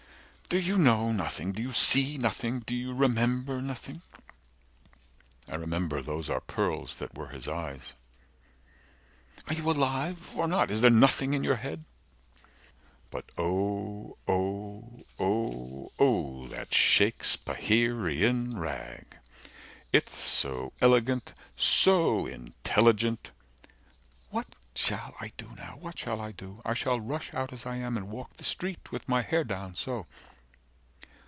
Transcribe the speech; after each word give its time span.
120 0.51 0.67
"Do 0.67 0.69
You 0.69 0.85
know 0.85 1.11
nothing? 1.13 1.51
Do 1.53 1.63
you 1.63 1.71
see 1.71 2.17
nothing? 2.17 2.59
Do 2.59 2.75
you 2.75 2.93
remember 2.93 3.61
Nothing?" 3.61 4.01
I 5.49 5.55
remember 5.55 6.01
Those 6.01 6.29
are 6.29 6.41
pearls 6.41 6.95
that 6.95 7.17
were 7.17 7.29
his 7.29 7.47
eyes. 7.47 7.93
125 9.45 9.47
"Are 9.49 9.53
you 9.61 9.71
alive, 9.71 10.37
or 10.37 10.47
not? 10.49 10.69
Is 10.69 10.81
there 10.81 10.89
nothing 10.89 11.33
in 11.33 11.45
your 11.45 11.55
head?" 11.55 11.85
But 13.09 13.31
O 13.37 14.17
O 14.27 15.05
O 15.17 15.93
O 15.97 16.47
that 16.49 16.71
Shakespeherian 16.73 18.57
Rag— 18.59 19.19
It's 19.93 20.17
so 20.17 20.73
elegant 20.81 21.33
So 21.55 22.25
intelligent 22.25 23.31
130 24.31 24.31
"What 24.31 24.55
shall 24.75 25.15
I 25.21 25.31
do 25.37 25.55
now? 25.55 25.77
What 25.79 25.97
shall 25.97 26.19
I 26.19 26.33
do? 26.33 26.61
I 26.65 26.73
shall 26.73 26.99
rush 26.99 27.33
out 27.33 27.53
as 27.53 27.65
I 27.65 27.77
am, 27.77 27.95
and 27.95 28.09
walk 28.09 28.33
the 28.35 28.43
street 28.43 28.91
With 28.91 29.07
my 29.07 29.21
hair 29.21 29.45
down, 29.45 29.75
so. 29.75 30.05